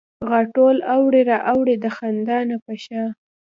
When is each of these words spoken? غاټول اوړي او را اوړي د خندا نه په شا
غاټول 0.29 0.75
اوړي 0.95 1.21
او 1.23 1.27
را 1.29 1.37
اوړي 1.51 1.75
د 1.83 1.85
خندا 1.95 2.39
نه 2.49 2.57
په 2.65 2.73
شا 2.85 3.03